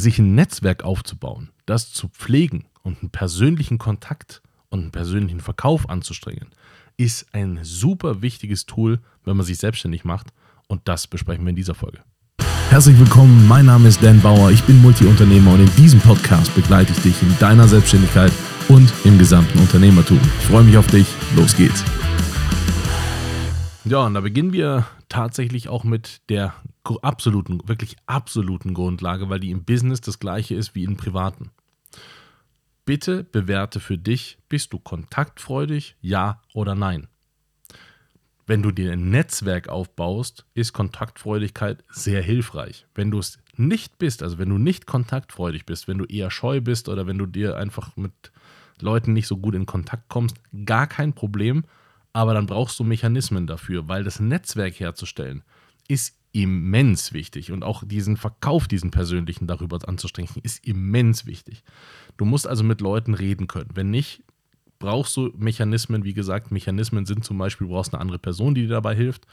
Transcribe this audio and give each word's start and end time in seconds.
sich 0.00 0.18
ein 0.18 0.34
Netzwerk 0.34 0.84
aufzubauen, 0.84 1.50
das 1.66 1.92
zu 1.92 2.08
pflegen 2.08 2.64
und 2.82 3.00
einen 3.00 3.10
persönlichen 3.10 3.78
Kontakt 3.78 4.42
und 4.68 4.80
einen 4.80 4.90
persönlichen 4.90 5.40
Verkauf 5.40 5.88
anzustrengen, 5.88 6.48
ist 6.96 7.26
ein 7.32 7.60
super 7.62 8.22
wichtiges 8.22 8.66
Tool, 8.66 9.00
wenn 9.24 9.36
man 9.36 9.46
sich 9.46 9.58
selbstständig 9.58 10.04
macht. 10.04 10.28
Und 10.66 10.82
das 10.88 11.06
besprechen 11.06 11.44
wir 11.44 11.50
in 11.50 11.56
dieser 11.56 11.74
Folge. 11.74 12.00
Herzlich 12.70 12.98
willkommen, 12.98 13.46
mein 13.46 13.66
Name 13.66 13.88
ist 13.88 14.02
Dan 14.02 14.20
Bauer, 14.20 14.50
ich 14.50 14.62
bin 14.64 14.80
Multiunternehmer 14.82 15.52
und 15.52 15.60
in 15.60 15.76
diesem 15.76 16.00
Podcast 16.00 16.52
begleite 16.54 16.92
ich 16.92 17.00
dich 17.00 17.22
in 17.22 17.38
deiner 17.38 17.68
Selbstständigkeit 17.68 18.32
und 18.68 18.92
im 19.04 19.18
gesamten 19.18 19.58
Unternehmertum. 19.58 20.20
Ich 20.40 20.46
freue 20.46 20.64
mich 20.64 20.76
auf 20.76 20.86
dich, 20.86 21.06
los 21.36 21.54
geht's. 21.54 21.84
Ja, 23.86 24.06
und 24.06 24.14
da 24.14 24.20
beginnen 24.20 24.54
wir 24.54 24.86
tatsächlich 25.10 25.68
auch 25.68 25.84
mit 25.84 26.22
der 26.30 26.54
absoluten, 27.02 27.60
wirklich 27.68 27.96
absoluten 28.06 28.72
Grundlage, 28.72 29.28
weil 29.28 29.40
die 29.40 29.50
im 29.50 29.64
Business 29.64 30.00
das 30.00 30.18
gleiche 30.18 30.54
ist 30.54 30.74
wie 30.74 30.84
im 30.84 30.96
privaten. 30.96 31.50
Bitte 32.86 33.24
bewerte 33.24 33.80
für 33.80 33.98
dich, 33.98 34.38
bist 34.48 34.72
du 34.72 34.78
kontaktfreudig, 34.78 35.96
ja 36.00 36.40
oder 36.54 36.74
nein. 36.74 37.08
Wenn 38.46 38.62
du 38.62 38.70
dir 38.70 38.92
ein 38.92 39.10
Netzwerk 39.10 39.68
aufbaust, 39.68 40.46
ist 40.54 40.72
Kontaktfreudigkeit 40.72 41.84
sehr 41.90 42.22
hilfreich. 42.22 42.86
Wenn 42.94 43.10
du 43.10 43.18
es 43.18 43.38
nicht 43.56 43.98
bist, 43.98 44.22
also 44.22 44.38
wenn 44.38 44.48
du 44.48 44.58
nicht 44.58 44.86
kontaktfreudig 44.86 45.66
bist, 45.66 45.88
wenn 45.88 45.98
du 45.98 46.04
eher 46.06 46.30
scheu 46.30 46.62
bist 46.62 46.88
oder 46.88 47.06
wenn 47.06 47.18
du 47.18 47.26
dir 47.26 47.56
einfach 47.56 47.96
mit 47.96 48.12
Leuten 48.80 49.12
nicht 49.12 49.26
so 49.26 49.36
gut 49.36 49.54
in 49.54 49.66
Kontakt 49.66 50.08
kommst, 50.08 50.36
gar 50.64 50.86
kein 50.86 51.12
Problem, 51.12 51.64
aber 52.14 52.32
dann 52.32 52.46
brauchst 52.46 52.78
du 52.78 52.84
Mechanismen 52.84 53.46
dafür, 53.46 53.88
weil 53.88 54.04
das 54.04 54.20
Netzwerk 54.20 54.80
herzustellen 54.80 55.42
ist 55.86 56.16
immens 56.32 57.12
wichtig 57.12 57.52
und 57.52 57.62
auch 57.62 57.84
diesen 57.84 58.16
Verkauf, 58.16 58.66
diesen 58.66 58.90
persönlichen 58.90 59.46
darüber 59.46 59.78
anzustrengen, 59.86 60.30
ist 60.42 60.66
immens 60.66 61.26
wichtig. 61.26 61.62
Du 62.16 62.24
musst 62.24 62.46
also 62.46 62.64
mit 62.64 62.80
Leuten 62.80 63.14
reden 63.14 63.46
können. 63.46 63.70
Wenn 63.74 63.90
nicht, 63.90 64.22
brauchst 64.78 65.16
du 65.16 65.32
Mechanismen. 65.36 66.04
Wie 66.04 66.14
gesagt, 66.14 66.50
Mechanismen 66.50 67.06
sind 67.06 67.24
zum 67.24 67.38
Beispiel, 67.38 67.66
du 67.66 67.72
brauchst 67.72 67.94
eine 67.94 68.00
andere 68.00 68.18
Person, 68.18 68.54
die 68.54 68.62
dir 68.62 68.68
dabei 68.68 68.94
hilft. 68.94 69.26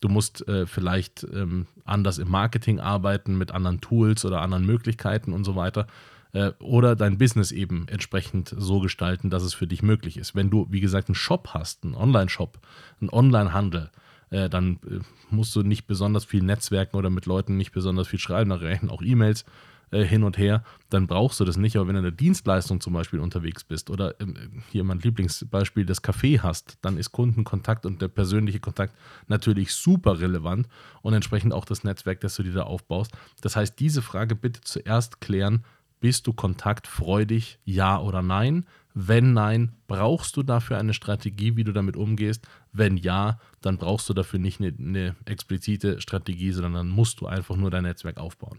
Du 0.00 0.08
musst 0.08 0.46
äh, 0.48 0.66
vielleicht 0.66 1.26
ähm, 1.32 1.66
anders 1.84 2.18
im 2.18 2.28
Marketing 2.28 2.80
arbeiten, 2.80 3.36
mit 3.38 3.52
anderen 3.52 3.80
Tools 3.80 4.24
oder 4.24 4.40
anderen 4.40 4.66
Möglichkeiten 4.66 5.32
und 5.32 5.44
so 5.44 5.56
weiter. 5.56 5.86
Äh, 6.32 6.52
oder 6.60 6.96
dein 6.96 7.18
Business 7.18 7.52
eben 7.52 7.88
entsprechend 7.88 8.54
so 8.56 8.80
gestalten, 8.80 9.30
dass 9.30 9.42
es 9.42 9.54
für 9.54 9.66
dich 9.66 9.82
möglich 9.82 10.16
ist. 10.16 10.34
Wenn 10.34 10.50
du, 10.50 10.66
wie 10.70 10.80
gesagt, 10.80 11.08
einen 11.08 11.14
Shop 11.14 11.50
hast, 11.54 11.84
einen 11.84 11.94
Online-Shop, 11.94 12.58
einen 13.00 13.10
Online-Handel, 13.10 13.90
äh, 14.30 14.48
dann 14.48 14.78
äh, 14.88 15.00
musst 15.30 15.54
du 15.56 15.62
nicht 15.62 15.86
besonders 15.86 16.24
viel 16.24 16.42
netzwerken 16.42 16.96
oder 16.96 17.10
mit 17.10 17.26
Leuten 17.26 17.56
nicht 17.56 17.72
besonders 17.72 18.08
viel 18.08 18.18
schreiben, 18.18 18.50
da 18.50 18.56
reichen 18.56 18.90
auch 18.90 19.02
E-Mails 19.02 19.44
hin 19.92 20.22
und 20.22 20.38
her, 20.38 20.62
dann 20.88 21.08
brauchst 21.08 21.40
du 21.40 21.44
das 21.44 21.56
nicht. 21.56 21.76
Aber 21.76 21.88
wenn 21.88 21.94
du 21.94 21.98
in 21.98 22.04
der 22.04 22.12
Dienstleistung 22.12 22.80
zum 22.80 22.92
Beispiel 22.92 23.18
unterwegs 23.18 23.64
bist 23.64 23.90
oder 23.90 24.14
ähm, 24.20 24.62
hier 24.70 24.84
mein 24.84 25.00
Lieblingsbeispiel 25.00 25.84
das 25.84 26.04
Café 26.04 26.38
hast, 26.38 26.78
dann 26.82 26.96
ist 26.96 27.10
Kundenkontakt 27.10 27.84
und 27.84 28.00
der 28.00 28.06
persönliche 28.06 28.60
Kontakt 28.60 28.94
natürlich 29.26 29.72
super 29.72 30.20
relevant 30.20 30.68
und 31.02 31.14
entsprechend 31.14 31.52
auch 31.52 31.64
das 31.64 31.82
Netzwerk, 31.82 32.20
das 32.20 32.36
du 32.36 32.44
dir 32.44 32.52
da 32.52 32.62
aufbaust. 32.62 33.10
Das 33.40 33.56
heißt, 33.56 33.80
diese 33.80 34.00
Frage 34.00 34.36
bitte 34.36 34.60
zuerst 34.60 35.20
klären, 35.20 35.64
bist 36.00 36.26
du 36.26 36.32
kontaktfreudig, 36.32 37.58
ja 37.64 38.00
oder 38.00 38.22
nein? 38.22 38.66
Wenn 38.92 39.34
nein, 39.34 39.72
brauchst 39.86 40.36
du 40.36 40.42
dafür 40.42 40.78
eine 40.78 40.94
Strategie, 40.94 41.56
wie 41.56 41.62
du 41.62 41.72
damit 41.72 41.96
umgehst? 41.96 42.46
Wenn 42.72 42.96
ja, 42.96 43.38
dann 43.60 43.78
brauchst 43.78 44.08
du 44.08 44.14
dafür 44.14 44.40
nicht 44.40 44.60
eine, 44.60 44.74
eine, 44.76 45.16
explizite 45.26 46.00
Strategie, 46.00 46.50
sondern 46.50 46.74
dann 46.74 46.88
musst 46.88 47.20
du 47.20 47.26
einfach 47.26 47.56
nur 47.56 47.70
dein 47.70 47.84
Netzwerk 47.84 48.16
aufbauen. 48.16 48.58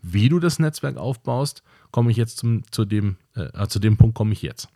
Wie 0.00 0.28
du 0.28 0.38
das 0.38 0.60
Netzwerk 0.60 0.96
aufbaust, 0.96 1.64
komme 1.90 2.12
ich 2.12 2.16
jetzt 2.16 2.38
zum, 2.38 2.62
zu, 2.70 2.84
dem, 2.84 3.16
äh, 3.34 3.66
zu 3.66 3.80
dem 3.80 3.96
Punkt 3.96 4.14
komme 4.14 4.32
ich 4.32 4.42
jetzt. 4.42 4.68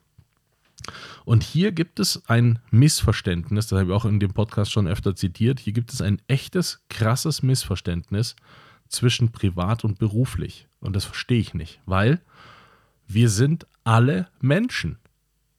Und 1.25 1.43
hier 1.43 1.72
gibt 1.72 2.00
es 2.00 2.28
ein 2.28 2.59
Missverständnis, 2.70 3.69
das 3.69 3.78
habe 3.78 3.91
ich 3.91 3.97
auch 3.97 4.05
in 4.05 4.21
dem 4.21 4.32
Podcast 4.32 4.72
schon 4.72 4.88
öfter 4.88 5.15
zitiert. 5.15 5.61
Hier 5.61 5.72
gibt 5.72 5.93
es 5.93 6.00
ein 6.00 6.21
echtes, 6.27 6.81
krasses 6.88 7.43
Missverständnis 7.43 8.34
zwischen 8.88 9.32
privat 9.32 9.84
und 9.84 9.99
beruflich. 9.99 10.69
Und 10.81 10.94
das 10.94 11.04
verstehe 11.04 11.41
ich 11.41 11.54
nicht, 11.54 11.81
weil 11.87 12.21
wir 13.06 13.28
sind 13.31 13.66
alle 13.84 14.28
Menschen. 14.41 14.99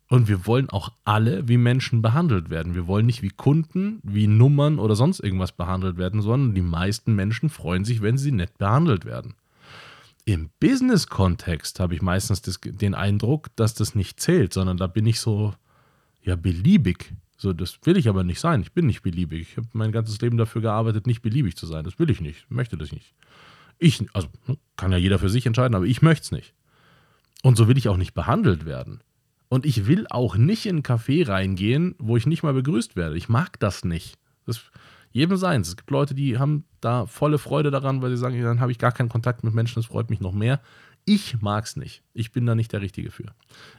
Und 0.07 0.27
wir 0.27 0.47
wollen 0.47 0.69
auch 0.69 0.91
alle 1.05 1.47
wie 1.47 1.57
Menschen 1.57 2.01
behandelt 2.01 2.49
werden. 2.49 2.73
Wir 2.73 2.87
wollen 2.87 3.05
nicht 3.05 3.21
wie 3.21 3.29
Kunden, 3.29 3.99
wie 4.03 4.25
Nummern 4.25 4.79
oder 4.79 4.95
sonst 4.95 5.19
irgendwas 5.19 5.51
behandelt 5.51 5.97
werden, 5.97 6.21
sondern 6.21 6.55
die 6.55 6.63
meisten 6.63 7.15
Menschen 7.15 7.49
freuen 7.49 7.85
sich, 7.85 8.01
wenn 8.01 8.17
sie 8.17 8.31
nett 8.31 8.57
behandelt 8.57 9.05
werden. 9.05 9.35
Im 10.25 10.49
Business-Kontext 10.59 11.79
habe 11.79 11.93
ich 11.93 12.01
meistens 12.01 12.41
das, 12.41 12.59
den 12.61 12.95
Eindruck, 12.95 13.55
dass 13.55 13.75
das 13.75 13.93
nicht 13.93 14.19
zählt, 14.19 14.53
sondern 14.53 14.77
da 14.77 14.87
bin 14.87 15.05
ich 15.05 15.19
so, 15.19 15.53
ja, 16.23 16.35
beliebig. 16.35 17.13
So, 17.41 17.53
das 17.53 17.79
will 17.83 17.95
ich 17.95 18.09
aber 18.09 18.25
nicht 18.25 18.41
sein. 18.41 18.61
Ich 18.61 18.73
bin 18.73 18.85
nicht 18.85 19.01
beliebig. 19.01 19.51
Ich 19.51 19.57
habe 19.57 19.67
mein 19.71 19.93
ganzes 19.93 20.19
Leben 20.19 20.35
dafür 20.37 20.61
gearbeitet, 20.61 21.07
nicht 21.07 21.21
beliebig 21.21 21.55
zu 21.55 21.65
sein. 21.65 21.85
Das 21.85 21.97
will 21.97 22.09
ich 22.09 22.19
nicht. 22.19 22.45
Ich 22.49 22.49
möchte 22.49 22.77
das 22.77 22.91
nicht. 22.91 23.13
Ich, 23.77 24.05
also 24.11 24.27
kann 24.75 24.91
ja 24.91 24.97
jeder 24.97 25.19
für 25.19 25.29
sich 25.29 25.45
entscheiden, 25.45 25.73
aber 25.73 25.85
ich 25.85 26.01
möchte 26.01 26.23
es 26.23 26.31
nicht. 26.33 26.53
Und 27.41 27.55
so 27.55 27.69
will 27.69 27.77
ich 27.77 27.87
auch 27.87 27.95
nicht 27.95 28.13
behandelt 28.13 28.65
werden. 28.65 28.99
Und 29.47 29.65
ich 29.65 29.87
will 29.87 30.05
auch 30.09 30.35
nicht 30.35 30.65
in 30.65 30.75
einen 30.75 30.83
Café 30.83 31.25
reingehen, 31.29 31.95
wo 31.97 32.17
ich 32.17 32.27
nicht 32.27 32.43
mal 32.43 32.53
begrüßt 32.53 32.97
werde. 32.97 33.15
Ich 33.15 33.29
mag 33.29 33.57
das 33.61 33.85
nicht. 33.85 34.17
Das 34.45 34.61
jedem 35.11 35.37
seins. 35.37 35.69
Es 35.69 35.77
gibt 35.77 35.89
Leute, 35.89 36.13
die 36.13 36.37
haben 36.37 36.65
da 36.81 37.05
volle 37.05 37.37
Freude 37.37 37.71
daran, 37.71 38.01
weil 38.01 38.11
sie 38.11 38.17
sagen, 38.17 38.41
dann 38.43 38.59
habe 38.59 38.71
ich 38.71 38.77
gar 38.77 38.91
keinen 38.91 39.09
Kontakt 39.09 39.43
mit 39.43 39.53
Menschen, 39.53 39.75
das 39.75 39.85
freut 39.85 40.09
mich 40.09 40.19
noch 40.19 40.33
mehr. 40.33 40.59
Ich 41.09 41.41
mag 41.41 41.65
es 41.65 41.75
nicht. 41.75 42.03
Ich 42.13 42.31
bin 42.31 42.45
da 42.45 42.53
nicht 42.53 42.71
der 42.71 42.81
Richtige 42.81 43.09
für. 43.09 43.33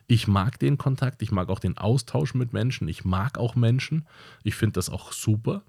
Ich 0.08 0.26
mag 0.26 0.58
den 0.58 0.78
Kontakt, 0.78 1.22
ich 1.22 1.30
mag 1.30 1.48
auch 1.48 1.60
den 1.60 1.78
Austausch 1.78 2.34
mit 2.34 2.52
Menschen, 2.52 2.88
ich 2.88 3.04
mag 3.04 3.38
auch 3.38 3.54
Menschen. 3.54 4.04
Ich 4.42 4.56
finde 4.56 4.72
das 4.72 4.90
auch 4.90 5.12
super. 5.12 5.62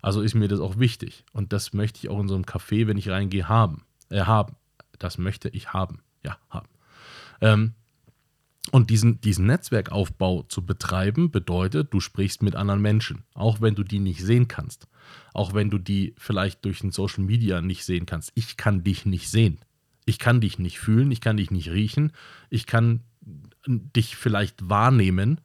Also 0.00 0.22
ist 0.22 0.34
mir 0.34 0.46
das 0.46 0.60
auch 0.60 0.78
wichtig. 0.78 1.24
Und 1.32 1.52
das 1.52 1.72
möchte 1.72 1.98
ich 1.98 2.08
auch 2.08 2.20
in 2.20 2.28
so 2.28 2.36
einem 2.36 2.44
Café, 2.44 2.86
wenn 2.86 2.96
ich 2.96 3.08
reingehe, 3.08 3.48
haben. 3.48 3.82
Äh, 4.10 4.20
haben. 4.20 4.54
Das 5.00 5.18
möchte 5.18 5.48
ich 5.48 5.72
haben. 5.72 6.02
Ja, 6.22 6.38
haben. 6.50 6.68
Ähm, 7.40 7.72
und 8.70 8.88
diesen, 8.88 9.20
diesen 9.20 9.46
Netzwerkaufbau 9.46 10.44
zu 10.44 10.64
betreiben, 10.64 11.32
bedeutet, 11.32 11.92
du 11.92 11.98
sprichst 11.98 12.44
mit 12.44 12.54
anderen 12.54 12.80
Menschen, 12.80 13.24
auch 13.34 13.60
wenn 13.60 13.74
du 13.74 13.82
die 13.82 13.98
nicht 13.98 14.22
sehen 14.22 14.46
kannst. 14.46 14.86
Auch 15.34 15.52
wenn 15.52 15.68
du 15.68 15.78
die 15.78 16.14
vielleicht 16.16 16.64
durch 16.64 16.78
den 16.78 16.92
Social 16.92 17.24
Media 17.24 17.60
nicht 17.60 17.84
sehen 17.84 18.06
kannst. 18.06 18.30
Ich 18.36 18.56
kann 18.56 18.84
dich 18.84 19.04
nicht 19.04 19.28
sehen. 19.28 19.58
Ich 20.08 20.18
kann 20.18 20.40
dich 20.40 20.58
nicht 20.58 20.78
fühlen, 20.78 21.10
ich 21.10 21.20
kann 21.20 21.36
dich 21.36 21.50
nicht 21.50 21.70
riechen, 21.70 22.12
ich 22.48 22.64
kann 22.64 23.00
dich 23.66 24.16
vielleicht 24.16 24.70
wahrnehmen, 24.70 25.38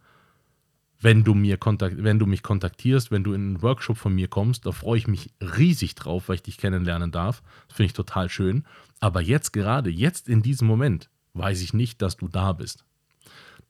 wenn 1.02 1.26
du, 1.26 1.34
mir 1.34 1.58
kontakt, 1.58 2.02
wenn 2.02 2.18
du 2.18 2.26
mich 2.26 2.44
kontaktierst, 2.44 3.12
wenn 3.12 3.26
du 3.26 3.34
in 3.34 3.42
einen 3.42 3.62
Workshop 3.62 3.98
von 3.98 4.16
mir 4.16 4.30
kommst, 4.30 4.66
da 4.66 4.72
freue 4.72 4.98
ich 4.98 5.08
mich 5.08 5.32
riesig 5.42 5.96
drauf, 5.96 6.30
weil 6.30 6.36
ich 6.36 6.44
dich 6.44 6.58
kennenlernen 6.58 7.12
darf. 7.12 7.44
Das 7.68 7.76
finde 7.76 7.88
ich 7.88 7.94
total 7.94 8.30
schön. 8.30 8.64
Aber 9.02 9.20
jetzt 9.20 9.52
gerade, 9.52 9.90
jetzt 9.90 10.30
in 10.30 10.42
diesem 10.42 10.66
Moment, 10.66 11.10
weiß 11.34 11.62
ich 11.62 11.74
nicht, 11.74 12.02
dass 12.02 12.16
du 12.16 12.30
da 12.30 12.54
bist. 12.54 12.86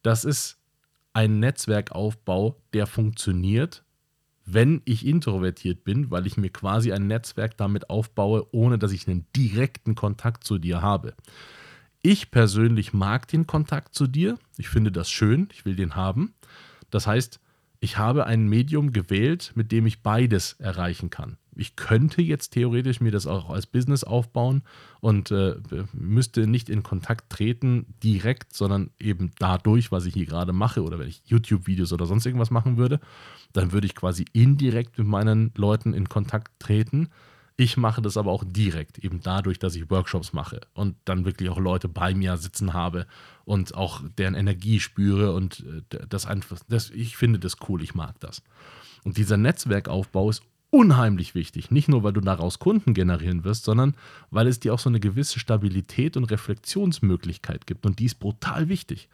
Das 0.03 0.25
ist 0.25 0.59
ein 1.13 1.39
Netzwerkaufbau, 1.39 2.61
der 2.73 2.85
funktioniert, 2.85 3.83
wenn 4.45 4.81
ich 4.85 5.05
introvertiert 5.05 5.83
bin, 5.83 6.11
weil 6.11 6.27
ich 6.27 6.37
mir 6.37 6.49
quasi 6.49 6.91
ein 6.91 7.07
Netzwerk 7.07 7.57
damit 7.57 7.89
aufbaue, 7.89 8.47
ohne 8.51 8.77
dass 8.77 8.91
ich 8.91 9.07
einen 9.07 9.25
direkten 9.35 9.95
Kontakt 9.95 10.43
zu 10.43 10.57
dir 10.57 10.81
habe. 10.81 11.13
Ich 12.01 12.31
persönlich 12.31 12.93
mag 12.93 13.27
den 13.27 13.47
Kontakt 13.47 13.95
zu 13.95 14.07
dir. 14.07 14.37
Ich 14.57 14.67
finde 14.67 14.91
das 14.91 15.09
schön. 15.09 15.47
Ich 15.53 15.65
will 15.65 15.75
den 15.75 15.95
haben. 15.95 16.33
Das 16.89 17.07
heißt, 17.07 17.39
ich 17.83 17.97
habe 17.97 18.25
ein 18.25 18.47
Medium 18.47 18.91
gewählt, 18.91 19.51
mit 19.55 19.71
dem 19.71 19.85
ich 19.85 20.01
beides 20.01 20.53
erreichen 20.53 21.09
kann 21.09 21.37
ich 21.55 21.75
könnte 21.75 22.21
jetzt 22.21 22.51
theoretisch 22.51 22.99
mir 23.01 23.11
das 23.11 23.27
auch 23.27 23.49
als 23.49 23.67
Business 23.67 24.03
aufbauen 24.03 24.63
und 25.01 25.31
äh, 25.31 25.55
müsste 25.93 26.47
nicht 26.47 26.69
in 26.69 26.83
Kontakt 26.83 27.29
treten 27.31 27.85
direkt, 28.03 28.53
sondern 28.53 28.91
eben 28.99 29.31
dadurch, 29.39 29.91
was 29.91 30.05
ich 30.05 30.13
hier 30.13 30.25
gerade 30.25 30.53
mache 30.53 30.83
oder 30.83 30.99
wenn 30.99 31.07
ich 31.07 31.21
YouTube-Videos 31.25 31.93
oder 31.93 32.05
sonst 32.05 32.25
irgendwas 32.25 32.51
machen 32.51 32.77
würde, 32.77 32.99
dann 33.53 33.71
würde 33.71 33.87
ich 33.87 33.95
quasi 33.95 34.25
indirekt 34.33 34.97
mit 34.97 35.07
meinen 35.07 35.51
Leuten 35.55 35.93
in 35.93 36.09
Kontakt 36.09 36.51
treten. 36.59 37.09
Ich 37.55 37.77
mache 37.77 38.01
das 38.01 38.17
aber 38.17 38.31
auch 38.31 38.43
direkt, 38.45 38.97
eben 38.99 39.21
dadurch, 39.21 39.59
dass 39.59 39.75
ich 39.75 39.89
Workshops 39.91 40.33
mache 40.33 40.61
und 40.73 40.95
dann 41.05 41.25
wirklich 41.25 41.49
auch 41.49 41.59
Leute 41.59 41.87
bei 41.87 42.15
mir 42.15 42.37
sitzen 42.37 42.73
habe 42.73 43.05
und 43.45 43.75
auch 43.75 44.01
deren 44.17 44.33
Energie 44.33 44.79
spüre 44.79 45.33
und 45.33 45.63
äh, 45.91 46.05
das 46.09 46.25
einfach, 46.25 46.59
das, 46.67 46.89
ich 46.89 47.15
finde 47.15 47.39
das 47.39 47.57
cool, 47.67 47.83
ich 47.83 47.93
mag 47.93 48.19
das. 48.19 48.41
Und 49.03 49.17
dieser 49.17 49.37
Netzwerkaufbau 49.37 50.29
ist 50.29 50.43
unheimlich 50.73 51.35
wichtig. 51.35 51.69
Nicht 51.69 51.87
nur, 51.87 52.01
weil 52.01 52.13
du 52.13 52.21
daraus 52.21 52.57
Kunden 52.57 52.95
generieren 52.95 53.43
wirst, 53.43 53.65
sondern 53.65 53.95
weil 54.31 54.47
es 54.47 54.59
dir 54.59 54.73
auch 54.73 54.79
so 54.79 54.89
eine 54.89 54.99
gewisse 54.99 55.37
Stabilität 55.37 56.17
und 56.17 56.23
Reflexionsmöglichkeit 56.23 57.67
gibt. 57.67 57.85
Und 57.85 57.99
die 57.99 58.05
ist 58.05 58.15
brutal 58.15 58.69
wichtig. 58.69 59.07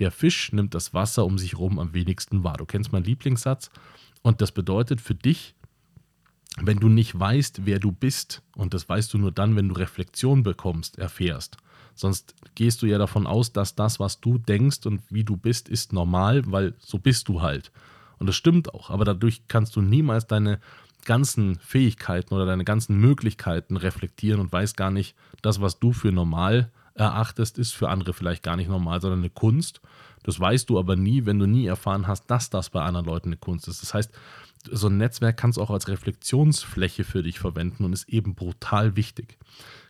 Der 0.00 0.10
Fisch 0.10 0.52
nimmt 0.52 0.74
das 0.74 0.94
Wasser 0.94 1.24
um 1.24 1.38
sich 1.38 1.52
herum 1.52 1.78
am 1.78 1.94
wenigsten 1.94 2.42
wahr. 2.42 2.56
Du 2.56 2.66
kennst 2.66 2.90
meinen 2.90 3.04
Lieblingssatz. 3.04 3.70
Und 4.22 4.40
das 4.40 4.50
bedeutet 4.50 5.00
für 5.00 5.14
dich, 5.14 5.54
wenn 6.60 6.78
du 6.78 6.88
nicht 6.88 7.18
weißt, 7.18 7.66
wer 7.66 7.78
du 7.78 7.92
bist, 7.92 8.42
und 8.56 8.74
das 8.74 8.88
weißt 8.88 9.12
du 9.12 9.18
nur 9.18 9.32
dann, 9.32 9.56
wenn 9.56 9.68
du 9.68 9.74
Reflexion 9.74 10.42
bekommst, 10.42 10.98
erfährst. 10.98 11.58
Sonst 11.94 12.34
gehst 12.54 12.82
du 12.82 12.86
ja 12.86 12.98
davon 12.98 13.26
aus, 13.26 13.52
dass 13.52 13.74
das, 13.74 14.00
was 14.00 14.20
du 14.20 14.38
denkst 14.38 14.86
und 14.86 15.02
wie 15.10 15.24
du 15.24 15.36
bist, 15.36 15.68
ist 15.68 15.92
normal, 15.92 16.42
weil 16.46 16.74
so 16.78 16.98
bist 16.98 17.28
du 17.28 17.40
halt. 17.40 17.72
Und 18.18 18.26
das 18.26 18.36
stimmt 18.36 18.72
auch, 18.74 18.90
aber 18.90 19.04
dadurch 19.04 19.42
kannst 19.48 19.76
du 19.76 19.82
niemals 19.82 20.26
deine 20.26 20.60
ganzen 21.04 21.56
Fähigkeiten 21.56 22.34
oder 22.34 22.46
deine 22.46 22.64
ganzen 22.64 22.98
Möglichkeiten 22.98 23.76
reflektieren 23.76 24.40
und 24.40 24.52
weißt 24.52 24.76
gar 24.76 24.90
nicht, 24.90 25.14
das, 25.40 25.60
was 25.60 25.78
du 25.78 25.92
für 25.92 26.12
normal 26.12 26.70
erachtest, 26.94 27.58
ist 27.58 27.72
für 27.72 27.88
andere 27.88 28.12
vielleicht 28.12 28.42
gar 28.42 28.56
nicht 28.56 28.68
normal, 28.68 29.00
sondern 29.00 29.20
eine 29.20 29.30
Kunst. 29.30 29.80
Das 30.22 30.40
weißt 30.40 30.68
du 30.68 30.78
aber 30.78 30.96
nie, 30.96 31.24
wenn 31.24 31.38
du 31.38 31.46
nie 31.46 31.66
erfahren 31.66 32.06
hast, 32.06 32.26
dass 32.26 32.50
das 32.50 32.70
bei 32.70 32.82
anderen 32.82 33.06
Leuten 33.06 33.28
eine 33.28 33.36
Kunst 33.36 33.68
ist. 33.68 33.82
Das 33.82 33.94
heißt, 33.94 34.12
so 34.72 34.88
ein 34.88 34.96
Netzwerk 34.96 35.36
kannst 35.36 35.58
du 35.58 35.62
auch 35.62 35.70
als 35.70 35.88
Reflexionsfläche 35.88 37.04
für 37.04 37.22
dich 37.22 37.38
verwenden 37.38 37.84
und 37.84 37.92
ist 37.92 38.08
eben 38.08 38.34
brutal 38.34 38.96
wichtig. 38.96 39.38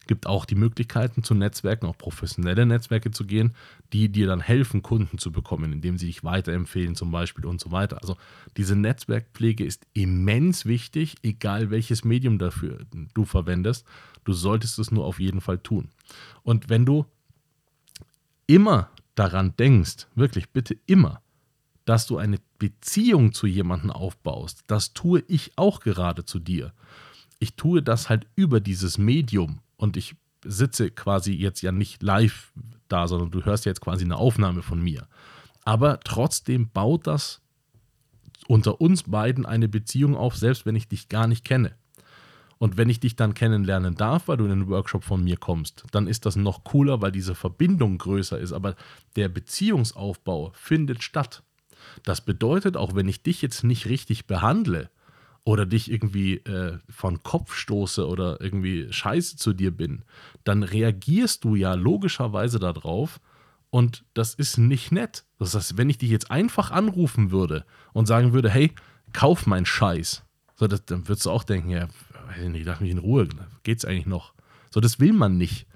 Gibt 0.06 0.26
auch 0.26 0.44
die 0.44 0.54
Möglichkeiten 0.54 1.24
zu 1.24 1.34
Netzwerken, 1.34 1.86
auch 1.86 1.98
professionelle 1.98 2.64
Netzwerke 2.64 3.10
zu 3.10 3.26
gehen, 3.26 3.54
die 3.92 4.08
dir 4.08 4.28
dann 4.28 4.40
helfen, 4.40 4.82
Kunden 4.82 5.18
zu 5.18 5.32
bekommen, 5.32 5.72
indem 5.72 5.98
sie 5.98 6.06
dich 6.06 6.22
weiterempfehlen 6.22 6.94
zum 6.94 7.10
Beispiel 7.10 7.44
und 7.44 7.60
so 7.60 7.72
weiter. 7.72 8.00
Also 8.00 8.16
diese 8.56 8.76
Netzwerkpflege 8.76 9.64
ist 9.64 9.84
immens 9.94 10.64
wichtig, 10.64 11.16
egal 11.22 11.70
welches 11.70 12.04
Medium 12.04 12.38
dafür 12.38 12.78
du 13.14 13.24
verwendest. 13.24 13.84
Du 14.24 14.32
solltest 14.32 14.78
es 14.78 14.92
nur 14.92 15.04
auf 15.04 15.18
jeden 15.18 15.40
Fall 15.40 15.58
tun. 15.58 15.90
Und 16.44 16.68
wenn 16.68 16.86
du 16.86 17.04
immer 18.46 18.90
daran 19.16 19.54
denkst, 19.56 20.06
wirklich 20.14 20.50
bitte 20.50 20.76
immer, 20.86 21.20
dass 21.86 22.06
du 22.06 22.18
eine 22.18 22.38
Beziehung 22.58 23.32
zu 23.32 23.46
jemandem 23.46 23.90
aufbaust, 23.90 24.64
das 24.66 24.92
tue 24.92 25.24
ich 25.28 25.52
auch 25.56 25.80
gerade 25.80 26.26
zu 26.26 26.38
dir. 26.38 26.74
Ich 27.38 27.54
tue 27.54 27.82
das 27.82 28.10
halt 28.10 28.26
über 28.34 28.60
dieses 28.60 28.98
Medium 28.98 29.60
und 29.76 29.96
ich 29.96 30.16
sitze 30.44 30.90
quasi 30.90 31.32
jetzt 31.32 31.62
ja 31.62 31.72
nicht 31.72 32.02
live 32.02 32.52
da, 32.88 33.08
sondern 33.08 33.30
du 33.30 33.44
hörst 33.44 33.64
jetzt 33.64 33.80
quasi 33.80 34.04
eine 34.04 34.16
Aufnahme 34.16 34.62
von 34.62 34.82
mir. 34.82 35.08
Aber 35.64 36.00
trotzdem 36.00 36.70
baut 36.70 37.06
das 37.06 37.40
unter 38.48 38.80
uns 38.80 39.04
beiden 39.04 39.46
eine 39.46 39.68
Beziehung 39.68 40.16
auf, 40.16 40.36
selbst 40.36 40.66
wenn 40.66 40.76
ich 40.76 40.88
dich 40.88 41.08
gar 41.08 41.26
nicht 41.26 41.44
kenne. 41.44 41.74
Und 42.58 42.76
wenn 42.76 42.88
ich 42.88 43.00
dich 43.00 43.16
dann 43.16 43.34
kennenlernen 43.34 43.96
darf, 43.96 44.28
weil 44.28 44.38
du 44.38 44.44
in 44.44 44.50
den 44.50 44.68
Workshop 44.68 45.04
von 45.04 45.22
mir 45.22 45.36
kommst, 45.36 45.84
dann 45.92 46.06
ist 46.06 46.24
das 46.24 46.36
noch 46.36 46.64
cooler, 46.64 47.02
weil 47.02 47.12
diese 47.12 47.34
Verbindung 47.34 47.98
größer 47.98 48.38
ist. 48.38 48.52
Aber 48.52 48.76
der 49.14 49.28
Beziehungsaufbau 49.28 50.52
findet 50.54 51.02
statt. 51.02 51.42
Das 52.02 52.20
bedeutet, 52.20 52.76
auch 52.76 52.94
wenn 52.94 53.08
ich 53.08 53.22
dich 53.22 53.42
jetzt 53.42 53.64
nicht 53.64 53.86
richtig 53.86 54.26
behandle 54.26 54.90
oder 55.44 55.64
dich 55.64 55.90
irgendwie 55.90 56.38
äh, 56.38 56.78
von 56.88 57.22
Kopf 57.22 57.54
stoße 57.54 58.06
oder 58.06 58.40
irgendwie 58.40 58.92
scheiße 58.92 59.36
zu 59.36 59.52
dir 59.52 59.70
bin, 59.70 60.04
dann 60.44 60.62
reagierst 60.62 61.44
du 61.44 61.54
ja 61.54 61.74
logischerweise 61.74 62.58
darauf 62.58 63.20
und 63.70 64.04
das 64.14 64.34
ist 64.34 64.58
nicht 64.58 64.90
nett. 64.90 65.24
Das 65.38 65.54
heißt, 65.54 65.76
wenn 65.76 65.90
ich 65.90 65.98
dich 65.98 66.10
jetzt 66.10 66.30
einfach 66.30 66.70
anrufen 66.70 67.30
würde 67.30 67.64
und 67.92 68.06
sagen 68.06 68.32
würde, 68.32 68.50
hey, 68.50 68.72
kauf 69.12 69.46
mein 69.46 69.66
Scheiß, 69.66 70.24
so, 70.56 70.66
das, 70.66 70.84
dann 70.86 71.06
würdest 71.06 71.26
du 71.26 71.30
auch 71.30 71.44
denken, 71.44 71.70
ja, 71.70 71.88
weiß 72.28 72.42
ich 72.44 72.48
nicht, 72.48 72.66
lass 72.66 72.80
mich 72.80 72.90
in 72.90 72.98
Ruhe, 72.98 73.28
geht's 73.62 73.84
eigentlich 73.84 74.06
noch. 74.06 74.32
So, 74.70 74.80
das 74.80 74.98
will 75.00 75.12
man 75.12 75.36
nicht. 75.36 75.66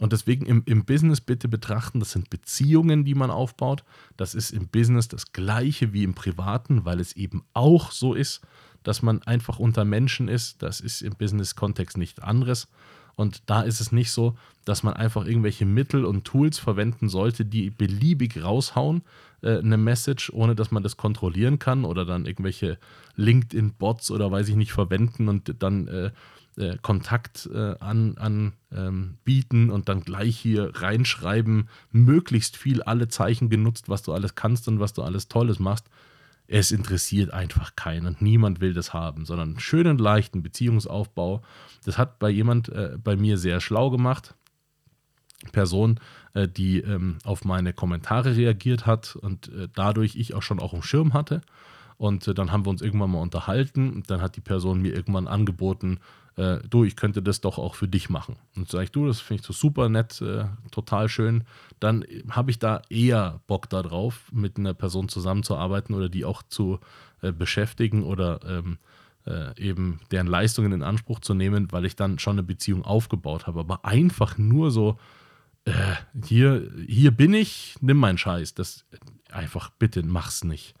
Und 0.00 0.12
deswegen 0.12 0.46
im, 0.46 0.62
im 0.66 0.84
Business 0.84 1.20
bitte 1.20 1.48
betrachten, 1.48 2.00
das 2.00 2.12
sind 2.12 2.30
Beziehungen, 2.30 3.04
die 3.04 3.14
man 3.14 3.30
aufbaut. 3.30 3.84
Das 4.16 4.34
ist 4.34 4.50
im 4.50 4.68
Business 4.68 5.08
das 5.08 5.32
gleiche 5.32 5.92
wie 5.92 6.02
im 6.02 6.14
Privaten, 6.14 6.84
weil 6.84 7.00
es 7.00 7.14
eben 7.14 7.44
auch 7.52 7.92
so 7.92 8.14
ist, 8.14 8.40
dass 8.82 9.02
man 9.02 9.22
einfach 9.22 9.58
unter 9.58 9.84
Menschen 9.84 10.28
ist. 10.28 10.62
Das 10.62 10.80
ist 10.80 11.02
im 11.02 11.14
Business-Kontext 11.14 11.96
nicht 11.96 12.22
anderes. 12.22 12.68
Und 13.14 13.42
da 13.46 13.62
ist 13.62 13.80
es 13.80 13.92
nicht 13.92 14.10
so, 14.10 14.36
dass 14.64 14.82
man 14.82 14.94
einfach 14.94 15.26
irgendwelche 15.26 15.66
Mittel 15.66 16.04
und 16.04 16.24
Tools 16.24 16.58
verwenden 16.58 17.08
sollte, 17.08 17.44
die 17.44 17.70
beliebig 17.70 18.42
raushauen, 18.42 19.02
äh, 19.42 19.58
eine 19.58 19.76
Message, 19.76 20.30
ohne 20.32 20.54
dass 20.54 20.70
man 20.70 20.82
das 20.82 20.96
kontrollieren 20.96 21.58
kann 21.58 21.84
oder 21.84 22.04
dann 22.04 22.26
irgendwelche 22.26 22.78
LinkedIn-Bots 23.16 24.10
oder 24.10 24.30
weiß 24.30 24.48
ich 24.48 24.56
nicht 24.56 24.72
verwenden 24.72 25.28
und 25.28 25.54
dann 25.58 25.88
äh, 25.88 26.10
äh, 26.56 26.76
Kontakt 26.82 27.48
äh, 27.52 27.76
an, 27.80 28.16
an 28.18 28.52
ähm, 28.72 29.18
und 29.70 29.88
dann 29.88 30.02
gleich 30.02 30.36
hier 30.36 30.70
reinschreiben, 30.74 31.68
möglichst 31.90 32.56
viel 32.56 32.82
alle 32.82 33.08
Zeichen 33.08 33.48
genutzt, 33.48 33.88
was 33.88 34.02
du 34.02 34.12
alles 34.12 34.34
kannst 34.34 34.68
und 34.68 34.80
was 34.80 34.92
du 34.92 35.02
alles 35.02 35.28
Tolles 35.28 35.58
machst. 35.58 35.86
Es 36.46 36.70
interessiert 36.70 37.32
einfach 37.32 37.76
keinen 37.76 38.06
und 38.06 38.20
niemand 38.20 38.60
will 38.60 38.74
das 38.74 38.92
haben, 38.92 39.24
sondern 39.24 39.50
einen 39.50 39.60
schönen, 39.60 39.96
leichten 39.96 40.42
Beziehungsaufbau. 40.42 41.42
Das 41.84 41.96
hat 41.96 42.18
bei 42.18 42.28
jemand 42.28 42.68
äh, 42.68 42.98
bei 43.02 43.16
mir 43.16 43.38
sehr 43.38 43.60
schlau 43.60 43.90
gemacht. 43.90 44.34
Person, 45.50 45.98
äh, 46.34 46.46
die 46.46 46.80
ähm, 46.80 47.18
auf 47.24 47.44
meine 47.44 47.72
Kommentare 47.72 48.36
reagiert 48.36 48.86
hat 48.86 49.16
und 49.16 49.48
äh, 49.48 49.68
dadurch 49.74 50.14
ich 50.16 50.34
auch 50.34 50.42
schon 50.42 50.60
auch 50.60 50.74
im 50.74 50.82
Schirm 50.82 51.14
hatte. 51.14 51.40
Und 51.96 52.28
äh, 52.28 52.34
dann 52.34 52.52
haben 52.52 52.66
wir 52.66 52.70
uns 52.70 52.82
irgendwann 52.82 53.10
mal 53.10 53.20
unterhalten 53.20 53.92
und 53.92 54.10
dann 54.10 54.20
hat 54.20 54.36
die 54.36 54.40
Person 54.40 54.82
mir 54.82 54.94
irgendwann 54.94 55.26
angeboten, 55.26 55.98
äh, 56.36 56.58
du, 56.68 56.84
ich 56.84 56.96
könnte 56.96 57.22
das 57.22 57.40
doch 57.40 57.58
auch 57.58 57.74
für 57.74 57.88
dich 57.88 58.08
machen. 58.08 58.36
Und 58.56 58.70
sage 58.70 58.84
ich, 58.84 58.92
du, 58.92 59.06
das 59.06 59.20
finde 59.20 59.40
ich 59.40 59.46
so 59.46 59.52
super 59.52 59.88
nett, 59.88 60.20
äh, 60.20 60.44
total 60.70 61.08
schön. 61.08 61.44
Dann 61.80 62.04
habe 62.30 62.50
ich 62.50 62.58
da 62.58 62.82
eher 62.88 63.40
Bock 63.46 63.68
darauf, 63.68 64.30
mit 64.32 64.58
einer 64.58 64.74
Person 64.74 65.08
zusammenzuarbeiten 65.08 65.94
oder 65.94 66.08
die 66.08 66.24
auch 66.24 66.42
zu 66.42 66.80
äh, 67.20 67.32
beschäftigen 67.32 68.02
oder 68.02 68.40
ähm, 68.46 68.78
äh, 69.26 69.56
eben 69.60 70.00
deren 70.10 70.26
Leistungen 70.26 70.72
in 70.72 70.82
Anspruch 70.82 71.20
zu 71.20 71.34
nehmen, 71.34 71.70
weil 71.70 71.84
ich 71.84 71.96
dann 71.96 72.18
schon 72.18 72.34
eine 72.34 72.42
Beziehung 72.42 72.84
aufgebaut 72.84 73.46
habe. 73.46 73.60
Aber 73.60 73.84
einfach 73.84 74.38
nur 74.38 74.70
so, 74.70 74.98
äh, 75.64 75.72
hier, 76.24 76.70
hier 76.86 77.10
bin 77.10 77.34
ich, 77.34 77.76
nimm 77.80 77.98
meinen 77.98 78.18
Scheiß. 78.18 78.54
Das 78.54 78.84
einfach, 79.30 79.70
bitte 79.70 80.02
mach's 80.02 80.44
nicht. 80.44 80.74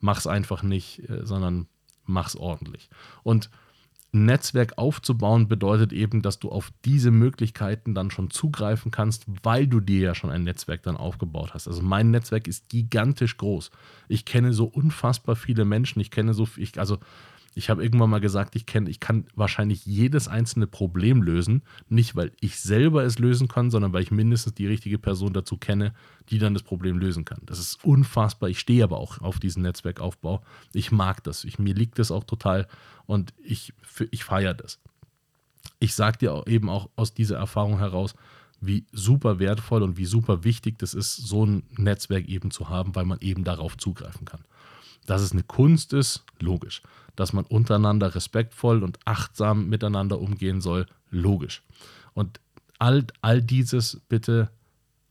Mach's 0.00 0.26
einfach 0.26 0.62
nicht, 0.62 1.08
äh, 1.08 1.24
sondern 1.24 1.68
mach's 2.04 2.36
ordentlich. 2.36 2.88
Und 3.22 3.50
Netzwerk 4.14 4.78
aufzubauen 4.78 5.48
bedeutet 5.48 5.92
eben, 5.92 6.22
dass 6.22 6.38
du 6.38 6.50
auf 6.50 6.72
diese 6.84 7.10
Möglichkeiten 7.10 7.94
dann 7.94 8.10
schon 8.10 8.30
zugreifen 8.30 8.90
kannst, 8.90 9.26
weil 9.42 9.66
du 9.66 9.80
dir 9.80 10.00
ja 10.00 10.14
schon 10.14 10.30
ein 10.30 10.44
Netzwerk 10.44 10.82
dann 10.84 10.96
aufgebaut 10.96 11.52
hast. 11.52 11.66
Also 11.66 11.82
mein 11.82 12.10
Netzwerk 12.12 12.46
ist 12.46 12.68
gigantisch 12.68 13.36
groß. 13.36 13.70
Ich 14.08 14.24
kenne 14.24 14.52
so 14.52 14.66
unfassbar 14.66 15.34
viele 15.34 15.64
Menschen. 15.64 16.00
Ich 16.00 16.10
kenne 16.10 16.32
so, 16.32 16.48
ich, 16.56 16.78
also 16.78 16.98
ich 17.54 17.70
habe 17.70 17.82
irgendwann 17.82 18.10
mal 18.10 18.20
gesagt, 18.20 18.56
ich, 18.56 18.66
kenn, 18.66 18.86
ich 18.86 19.00
kann 19.00 19.26
wahrscheinlich 19.34 19.86
jedes 19.86 20.26
einzelne 20.26 20.66
Problem 20.66 21.22
lösen. 21.22 21.62
Nicht, 21.88 22.16
weil 22.16 22.32
ich 22.40 22.60
selber 22.60 23.04
es 23.04 23.18
lösen 23.18 23.46
kann, 23.46 23.70
sondern 23.70 23.92
weil 23.92 24.02
ich 24.02 24.10
mindestens 24.10 24.54
die 24.54 24.66
richtige 24.66 24.98
Person 24.98 25.32
dazu 25.32 25.56
kenne, 25.56 25.94
die 26.30 26.38
dann 26.38 26.54
das 26.54 26.64
Problem 26.64 26.98
lösen 26.98 27.24
kann. 27.24 27.40
Das 27.46 27.58
ist 27.58 27.84
unfassbar. 27.84 28.48
Ich 28.48 28.58
stehe 28.58 28.82
aber 28.82 28.98
auch 28.98 29.20
auf 29.20 29.38
diesen 29.38 29.62
Netzwerkaufbau. 29.62 30.42
Ich 30.72 30.90
mag 30.90 31.22
das. 31.22 31.44
Ich, 31.44 31.58
mir 31.58 31.74
liegt 31.74 31.98
das 31.98 32.10
auch 32.10 32.24
total 32.24 32.66
und 33.06 33.32
ich, 33.42 33.72
ich 34.10 34.24
feiere 34.24 34.54
das. 34.54 34.80
Ich 35.78 35.94
sage 35.94 36.18
dir 36.18 36.34
auch 36.34 36.46
eben 36.46 36.68
auch 36.68 36.90
aus 36.96 37.14
dieser 37.14 37.36
Erfahrung 37.36 37.78
heraus, 37.78 38.14
wie 38.60 38.86
super 38.92 39.38
wertvoll 39.38 39.82
und 39.82 39.96
wie 39.96 40.06
super 40.06 40.44
wichtig 40.44 40.78
das 40.78 40.94
ist, 40.94 41.16
so 41.16 41.44
ein 41.44 41.64
Netzwerk 41.76 42.26
eben 42.26 42.50
zu 42.50 42.68
haben, 42.68 42.94
weil 42.94 43.04
man 43.04 43.20
eben 43.20 43.44
darauf 43.44 43.76
zugreifen 43.76 44.24
kann. 44.24 44.44
Dass 45.06 45.22
es 45.22 45.32
eine 45.32 45.42
Kunst 45.42 45.92
ist, 45.92 46.24
logisch. 46.40 46.82
Dass 47.16 47.32
man 47.32 47.44
untereinander 47.44 48.14
respektvoll 48.14 48.82
und 48.82 48.98
achtsam 49.04 49.68
miteinander 49.68 50.18
umgehen 50.18 50.60
soll, 50.60 50.86
logisch. 51.10 51.62
Und 52.14 52.40
all, 52.78 53.06
all 53.20 53.42
dieses 53.42 54.00
bitte 54.08 54.50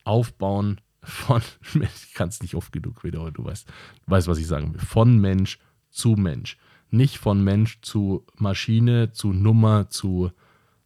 aufbauen 0.04 0.82
von, 1.02 1.42
ich 1.82 2.14
kann 2.14 2.30
es 2.30 2.42
nicht 2.42 2.56
oft 2.56 2.72
genug 2.72 3.04
wiederholen, 3.04 3.34
du 3.34 3.46
weißt, 3.46 3.68
du 3.68 4.12
weißt, 4.12 4.28
was 4.28 4.38
ich 4.38 4.48
sagen 4.48 4.74
will, 4.74 4.82
von 4.82 5.18
Mensch 5.20 5.60
zu 5.90 6.10
Mensch. 6.12 6.58
Nicht 6.90 7.18
von 7.18 7.44
Mensch 7.44 7.80
zu 7.82 8.26
Maschine, 8.38 9.12
zu 9.14 9.34
Nummer, 9.34 9.90
zu, 9.90 10.32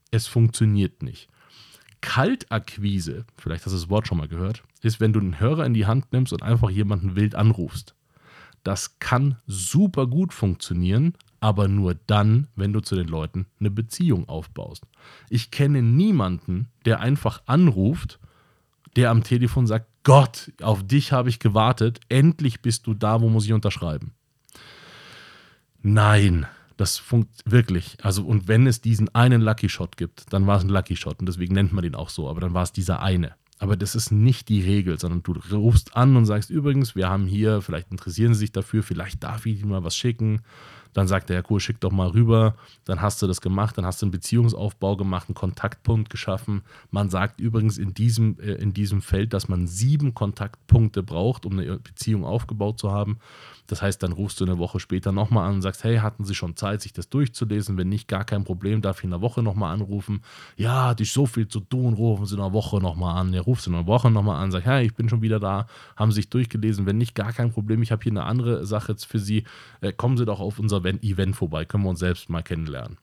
es 0.09 0.27
funktioniert 0.27 1.03
nicht. 1.03 1.29
Kaltakquise, 1.99 3.25
vielleicht 3.37 3.65
hast 3.65 3.73
du 3.73 3.77
das 3.77 3.89
Wort 3.89 4.07
schon 4.07 4.17
mal 4.17 4.27
gehört, 4.27 4.63
ist, 4.81 5.01
wenn 5.01 5.11
du 5.11 5.19
einen 5.19 5.39
Hörer 5.39 5.65
in 5.65 5.73
die 5.73 5.85
Hand 5.85 6.13
nimmst 6.13 6.31
und 6.31 6.43
einfach 6.43 6.69
jemanden 6.69 7.15
wild 7.15 7.35
anrufst. 7.35 7.95
Das 8.67 8.99
kann 8.99 9.37
super 9.47 10.07
gut 10.07 10.33
funktionieren, 10.33 11.13
aber 11.39 11.69
nur 11.69 11.95
dann, 12.05 12.47
wenn 12.57 12.73
du 12.73 12.81
zu 12.81 12.95
den 12.95 13.07
Leuten 13.07 13.45
eine 13.61 13.71
Beziehung 13.71 14.27
aufbaust. 14.27 14.83
Ich 15.29 15.51
kenne 15.51 15.81
niemanden, 15.81 16.67
der 16.83 16.99
einfach 16.99 17.43
anruft, 17.45 18.19
der 18.97 19.09
am 19.09 19.23
Telefon 19.23 19.67
sagt, 19.67 19.87
Gott, 20.03 20.51
auf 20.61 20.85
dich 20.85 21.13
habe 21.13 21.29
ich 21.29 21.39
gewartet, 21.39 22.01
endlich 22.09 22.61
bist 22.61 22.87
du 22.87 22.93
da, 22.93 23.21
wo 23.21 23.29
muss 23.29 23.45
ich 23.45 23.53
unterschreiben. 23.53 24.11
Nein, 25.81 26.45
das 26.75 26.97
funktioniert 26.97 27.49
wirklich. 27.49 27.95
Also, 28.03 28.25
und 28.25 28.49
wenn 28.49 28.67
es 28.67 28.81
diesen 28.81 29.07
einen 29.15 29.39
Lucky 29.39 29.69
Shot 29.69 29.95
gibt, 29.95 30.33
dann 30.33 30.45
war 30.45 30.57
es 30.57 30.65
ein 30.65 30.69
Lucky 30.69 30.97
Shot 30.97 31.21
und 31.21 31.29
deswegen 31.29 31.53
nennt 31.53 31.71
man 31.71 31.83
den 31.83 31.95
auch 31.95 32.09
so, 32.09 32.27
aber 32.27 32.41
dann 32.41 32.53
war 32.53 32.63
es 32.63 32.73
dieser 32.73 33.01
eine. 33.01 33.33
Aber 33.59 33.75
das 33.75 33.95
ist 33.95 34.11
nicht 34.11 34.49
die 34.49 34.61
Regel, 34.61 34.99
sondern 34.99 35.23
du 35.23 35.33
rufst 35.55 35.95
an 35.95 36.15
und 36.15 36.25
sagst 36.25 36.49
übrigens, 36.49 36.95
wir 36.95 37.09
haben 37.09 37.25
hier, 37.25 37.61
vielleicht 37.61 37.91
interessieren 37.91 38.33
Sie 38.33 38.41
sich 38.41 38.51
dafür, 38.51 38.83
vielleicht 38.83 39.23
darf 39.23 39.45
ich 39.45 39.61
Ihnen 39.61 39.69
mal 39.69 39.83
was 39.83 39.95
schicken. 39.95 40.41
Dann 40.93 41.07
sagt 41.07 41.29
er, 41.29 41.37
ja 41.37 41.43
cool, 41.49 41.59
schick 41.59 41.79
doch 41.79 41.91
mal 41.91 42.09
rüber. 42.09 42.55
Dann 42.85 43.01
hast 43.01 43.21
du 43.21 43.27
das 43.27 43.41
gemacht, 43.41 43.77
dann 43.77 43.85
hast 43.85 44.01
du 44.01 44.05
einen 44.05 44.11
Beziehungsaufbau 44.11 44.95
gemacht, 44.97 45.29
einen 45.29 45.35
Kontaktpunkt 45.35 46.09
geschaffen. 46.09 46.61
Man 46.91 47.09
sagt 47.09 47.39
übrigens 47.39 47.77
in 47.77 47.93
diesem, 47.93 48.39
äh, 48.39 48.53
in 48.53 48.73
diesem 48.73 49.01
Feld, 49.01 49.33
dass 49.33 49.47
man 49.47 49.67
sieben 49.67 50.13
Kontaktpunkte 50.13 51.03
braucht, 51.03 51.45
um 51.45 51.53
eine 51.59 51.79
Beziehung 51.79 52.25
aufgebaut 52.25 52.79
zu 52.79 52.91
haben. 52.91 53.19
Das 53.67 53.81
heißt, 53.81 54.01
dann 54.01 54.13
rufst 54.13 54.39
du 54.39 54.45
eine 54.45 54.57
Woche 54.57 54.79
später 54.79 55.11
nochmal 55.11 55.47
an 55.47 55.55
und 55.55 55.61
sagst, 55.61 55.83
hey, 55.83 55.97
hatten 55.97 56.23
Sie 56.23 56.33
schon 56.33 56.55
Zeit, 56.55 56.81
sich 56.81 56.93
das 56.93 57.09
durchzulesen? 57.09 57.77
Wenn 57.77 57.89
nicht, 57.89 58.07
gar 58.07 58.23
kein 58.23 58.45
Problem, 58.45 58.81
darf 58.81 58.99
ich 58.99 59.03
in 59.03 59.13
einer 59.13 59.21
Woche 59.21 59.43
nochmal 59.43 59.73
anrufen. 59.73 60.21
Ja, 60.55 60.85
hatte 60.87 61.03
ich 61.03 61.11
so 61.11 61.25
viel 61.25 61.49
zu 61.49 61.59
tun, 61.59 61.93
rufen 61.93 62.25
Sie 62.25 62.35
in 62.35 62.41
einer 62.41 62.53
Woche 62.53 62.77
nochmal 62.77 63.17
an. 63.17 63.33
Ja, 63.33 63.41
rufst 63.41 63.65
du 63.65 63.71
in 63.71 63.75
einer 63.75 63.85
Woche 63.85 64.09
nochmal 64.09 64.41
an, 64.41 64.51
sag, 64.51 64.65
hey, 64.65 64.85
ich 64.85 64.95
bin 64.95 65.09
schon 65.09 65.21
wieder 65.21 65.39
da, 65.39 65.67
haben 65.97 66.11
Sie 66.11 66.17
sich 66.17 66.29
durchgelesen. 66.29 66.85
Wenn 66.85 66.97
nicht, 66.97 67.13
gar 67.13 67.33
kein 67.33 67.51
Problem, 67.51 67.81
ich 67.81 67.91
habe 67.91 68.01
hier 68.03 68.13
eine 68.13 68.23
andere 68.23 68.65
Sache 68.65 68.95
für 68.97 69.19
Sie. 69.19 69.43
Äh, 69.81 69.91
kommen 69.91 70.15
Sie 70.15 70.25
doch 70.25 70.39
auf 70.39 70.59
unser 70.59 70.76
Event 70.85 71.35
vorbei, 71.35 71.65
können 71.65 71.83
wir 71.83 71.89
uns 71.89 71.99
selbst 71.99 72.29
mal 72.29 72.43
kennenlernen. 72.43 72.97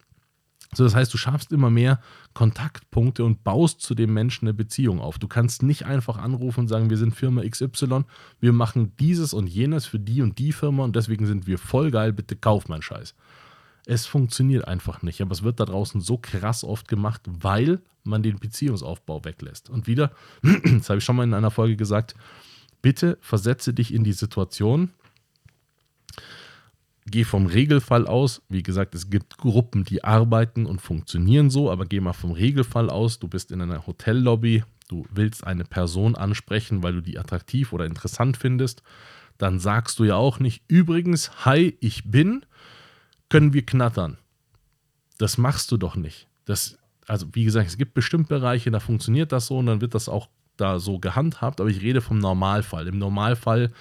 So, 0.77 0.85
das 0.85 0.95
heißt, 0.95 1.13
du 1.15 1.19
schaffst 1.19 1.53
immer 1.53 1.71
mehr 1.71 2.01
Kontaktpunkte 2.33 3.25
und 3.25 3.45
baust 3.45 3.81
zu 3.81 3.95
dem 3.95 4.13
Menschen 4.13 4.47
eine 4.47 4.55
Beziehung 4.55 5.01
auf. 5.01 5.19
Du 5.19 5.29
kannst 5.29 5.63
nicht 5.63 5.87
einfach 5.87 6.17
anrufen 6.19 6.61
und 6.61 6.69
sagen, 6.69 6.91
wir 6.91 6.97
sind 6.97 7.15
Firma 7.15 7.43
XY, 7.43 8.05
wir 8.41 8.53
machen 8.53 8.93
dieses 8.99 9.35
und 9.35 9.47
jenes 9.47 9.87
für 9.87 10.01
die 10.01 10.23
und 10.23 10.39
die 10.39 10.53
Firma 10.53 10.85
und 10.85 10.97
deswegen 10.97 11.27
sind 11.27 11.47
wir 11.47 11.59
voll 11.59 11.91
geil, 11.91 12.13
bitte 12.13 12.37
kauf 12.37 12.69
meinen 12.69 12.83
Scheiß. 12.83 13.15
Es 13.87 14.07
funktioniert 14.07 14.67
einfach 14.67 15.03
nicht, 15.03 15.21
aber 15.21 15.33
es 15.33 15.43
wird 15.43 15.61
da 15.61 15.67
draußen 15.67 16.01
so 16.01 16.17
krass 16.17 16.65
oft 16.65 16.89
gemacht, 16.89 17.23
weil 17.27 17.81
man 18.03 18.23
den 18.23 18.39
Beziehungsaufbau 18.39 19.25
weglässt. 19.25 19.71
Und 19.71 19.87
wieder, 19.87 20.11
das 20.43 20.89
habe 20.89 20.99
ich 20.99 21.05
schon 21.05 21.17
mal 21.17 21.25
in 21.25 21.35
einer 21.35 21.51
Folge 21.51 21.77
gesagt, 21.77 22.15
bitte 22.83 23.19
versetze 23.21 23.75
dich 23.75 23.93
in 23.93 24.05
die 24.05 24.13
Situation, 24.13 24.91
geh 27.07 27.25
vom 27.25 27.47
Regelfall 27.47 28.07
aus. 28.07 28.43
Wie 28.49 28.63
gesagt, 28.63 28.95
es 28.95 29.11
gibt 29.11 29.39
Gruppen, 29.39 29.85
die 29.85 30.05
arbeiten 30.05 30.67
und 30.67 30.81
funktionieren 30.81 31.51
so, 31.51 31.71
aber 31.71 31.87
geh 31.87 32.01
mal 32.01 32.13
vom 32.13 32.33
Regelfall 32.33 32.91
aus. 32.91 33.19
Du 33.19 33.29
bist 33.29 33.53
in 33.53 33.61
einer 33.61 33.87
Hotellobby, 33.87 34.65
du 34.89 35.07
willst 35.11 35.47
eine 35.47 35.65
Person 35.65 36.17
ansprechen, 36.17 36.83
weil 36.83 36.95
du 36.95 37.01
die 37.03 37.19
attraktiv 37.19 37.73
oder 37.73 37.87
interessant 37.87 38.37
findest. 38.37 38.83
Dann 39.39 39.59
sagst 39.59 39.99
du 39.99 40.05
ja 40.05 40.17
auch 40.17 40.39
nicht, 40.39 40.63
übrigens, 40.69 41.45
hi, 41.45 41.77
ich 41.81 42.11
bin, 42.11 42.47
können 43.29 43.53
wir 43.53 43.67
knattern. 43.67 44.19
Das 45.19 45.39
machst 45.39 45.71
du 45.73 45.77
doch 45.77 45.97
nicht. 45.97 46.29
Das, 46.45 46.79
also, 47.07 47.27
wie 47.33 47.45
gesagt, 47.45 47.69
es 47.69 47.77
gibt 47.77 47.95
bestimmt 47.95 48.29
Bereiche, 48.29 48.71
da 48.71 48.81
funktioniert 48.81 49.33
das 49.33 49.47
so 49.47 49.59
und 49.59 49.67
dann 49.67 49.81
wird 49.81 49.95
das 49.95 50.09
auch 50.09 50.29
da 50.57 50.79
so 50.79 50.99
gehandhabt, 50.99 51.61
aber 51.61 51.69
ich 51.69 51.83
rede 51.83 52.01
vom 52.01 52.19
Normalfall. 52.19 52.87
Im 52.87 52.99
Normalfall 52.99 53.73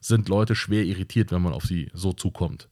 sind 0.00 0.28
Leute 0.28 0.54
schwer 0.54 0.84
irritiert, 0.84 1.30
wenn 1.30 1.42
man 1.42 1.52
auf 1.52 1.64
sie 1.64 1.90
so 1.92 2.12
zukommt. 2.12 2.68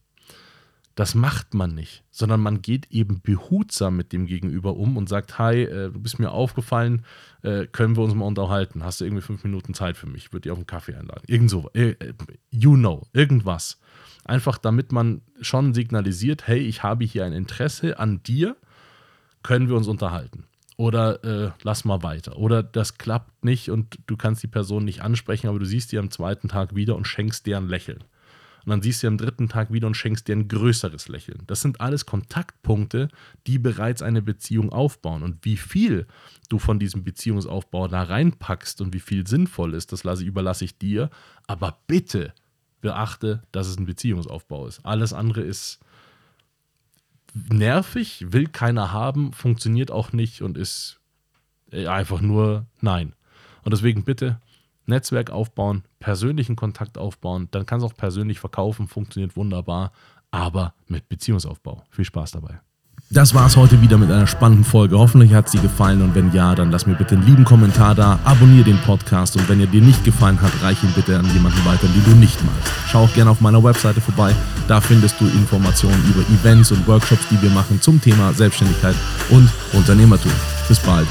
Das 1.01 1.15
macht 1.15 1.55
man 1.55 1.73
nicht, 1.73 2.03
sondern 2.11 2.41
man 2.41 2.61
geht 2.61 2.91
eben 2.91 3.21
behutsam 3.23 3.97
mit 3.97 4.13
dem 4.13 4.27
Gegenüber 4.27 4.77
um 4.77 4.97
und 4.97 5.09
sagt, 5.09 5.39
hi, 5.39 5.63
äh, 5.63 5.89
du 5.91 5.99
bist 5.99 6.19
mir 6.19 6.29
aufgefallen, 6.29 7.05
äh, 7.41 7.65
können 7.65 7.97
wir 7.97 8.03
uns 8.03 8.13
mal 8.13 8.25
unterhalten? 8.25 8.83
Hast 8.83 9.01
du 9.01 9.05
irgendwie 9.05 9.23
fünf 9.23 9.43
Minuten 9.43 9.73
Zeit 9.73 9.97
für 9.97 10.05
mich? 10.05 10.25
Ich 10.25 10.31
würde 10.31 10.41
dich 10.41 10.51
auf 10.51 10.59
einen 10.59 10.67
Kaffee 10.67 10.93
einladen. 10.93 11.23
Irgend 11.25 11.49
so, 11.49 11.71
äh, 11.73 11.95
you 12.51 12.75
know, 12.75 13.07
irgendwas. 13.13 13.79
Einfach 14.25 14.59
damit 14.59 14.91
man 14.91 15.21
schon 15.41 15.73
signalisiert, 15.73 16.47
hey, 16.47 16.59
ich 16.59 16.83
habe 16.83 17.03
hier 17.03 17.25
ein 17.25 17.33
Interesse 17.33 17.97
an 17.97 18.21
dir, 18.21 18.55
können 19.41 19.69
wir 19.69 19.77
uns 19.77 19.87
unterhalten. 19.87 20.43
Oder 20.77 21.23
äh, 21.23 21.51
lass 21.63 21.83
mal 21.83 22.03
weiter. 22.03 22.37
Oder 22.37 22.61
das 22.61 22.99
klappt 22.99 23.43
nicht 23.43 23.71
und 23.71 23.97
du 24.05 24.17
kannst 24.17 24.43
die 24.43 24.47
Person 24.47 24.85
nicht 24.85 25.01
ansprechen, 25.01 25.47
aber 25.47 25.57
du 25.57 25.65
siehst 25.65 25.93
die 25.93 25.97
am 25.97 26.11
zweiten 26.11 26.47
Tag 26.47 26.75
wieder 26.75 26.95
und 26.95 27.07
schenkst 27.07 27.47
dir 27.47 27.57
ein 27.57 27.69
Lächeln. 27.69 28.03
Und 28.65 28.69
dann 28.69 28.81
siehst 28.81 29.01
du 29.01 29.07
am 29.07 29.17
dritten 29.17 29.49
Tag 29.49 29.73
wieder 29.73 29.87
und 29.87 29.95
schenkst 29.95 30.27
dir 30.27 30.35
ein 30.35 30.47
größeres 30.47 31.07
Lächeln. 31.07 31.43
Das 31.47 31.61
sind 31.61 31.81
alles 31.81 32.05
Kontaktpunkte, 32.05 33.09
die 33.47 33.57
bereits 33.57 34.01
eine 34.01 34.21
Beziehung 34.21 34.71
aufbauen. 34.71 35.23
Und 35.23 35.43
wie 35.43 35.57
viel 35.57 36.05
du 36.49 36.59
von 36.59 36.77
diesem 36.77 37.03
Beziehungsaufbau 37.03 37.87
da 37.87 38.03
reinpackst 38.03 38.81
und 38.81 38.93
wie 38.93 38.99
viel 38.99 39.25
sinnvoll 39.25 39.73
ist, 39.73 39.91
das 39.91 40.03
lasse, 40.03 40.23
überlasse 40.23 40.65
ich 40.65 40.77
dir. 40.77 41.09
Aber 41.47 41.79
bitte 41.87 42.33
beachte, 42.81 43.43
dass 43.51 43.67
es 43.67 43.77
ein 43.77 43.85
Beziehungsaufbau 43.85 44.67
ist. 44.67 44.85
Alles 44.85 45.13
andere 45.13 45.41
ist 45.41 45.79
nervig, 47.33 48.25
will 48.29 48.47
keiner 48.47 48.91
haben, 48.91 49.33
funktioniert 49.33 49.89
auch 49.89 50.11
nicht 50.11 50.41
und 50.41 50.57
ist 50.57 50.99
einfach 51.71 52.21
nur 52.21 52.65
nein. 52.81 53.13
Und 53.63 53.71
deswegen 53.71 54.03
bitte 54.03 54.41
Netzwerk 54.85 55.29
aufbauen, 55.29 55.83
persönlichen 55.99 56.55
Kontakt 56.55 56.97
aufbauen, 56.97 57.47
dann 57.51 57.65
kannst 57.65 57.83
du 57.83 57.87
auch 57.87 57.97
persönlich 57.97 58.39
verkaufen, 58.39 58.87
funktioniert 58.87 59.35
wunderbar, 59.35 59.91
aber 60.31 60.73
mit 60.87 61.09
Beziehungsaufbau. 61.09 61.83
Viel 61.89 62.05
Spaß 62.05 62.31
dabei. 62.31 62.59
Das 63.13 63.33
war's 63.35 63.57
heute 63.57 63.81
wieder 63.81 63.97
mit 63.97 64.09
einer 64.09 64.25
spannenden 64.25 64.63
Folge. 64.63 64.97
Hoffentlich 64.97 65.33
hat 65.33 65.49
sie 65.49 65.59
gefallen 65.59 66.01
und 66.01 66.15
wenn 66.15 66.31
ja, 66.31 66.55
dann 66.55 66.71
lass 66.71 66.85
mir 66.85 66.93
bitte 66.93 67.15
einen 67.15 67.25
lieben 67.25 67.43
Kommentar 67.43 67.93
da, 67.93 68.19
abonniere 68.23 68.63
den 68.63 68.77
Podcast 68.77 69.35
und 69.35 69.49
wenn 69.49 69.59
er 69.59 69.67
dir 69.67 69.81
nicht 69.81 70.05
gefallen 70.05 70.41
hat, 70.41 70.53
reich 70.63 70.81
ihn 70.81 70.93
bitte 70.95 71.19
an 71.19 71.25
jemanden 71.33 71.65
weiter, 71.65 71.87
den 71.87 72.05
du 72.05 72.11
nicht 72.11 72.41
magst. 72.41 72.71
Schau 72.87 73.03
auch 73.03 73.13
gerne 73.13 73.29
auf 73.29 73.41
meiner 73.41 73.61
Webseite 73.61 73.99
vorbei. 73.99 74.33
Da 74.69 74.79
findest 74.79 75.19
du 75.19 75.25
Informationen 75.25 76.01
über 76.09 76.21
Events 76.33 76.71
und 76.71 76.87
Workshops, 76.87 77.27
die 77.29 77.41
wir 77.41 77.49
machen 77.49 77.81
zum 77.81 77.99
Thema 77.99 78.31
Selbstständigkeit 78.31 78.95
und 79.29 79.49
Unternehmertum. 79.73 80.31
Bis 80.69 80.79
bald. 80.79 81.07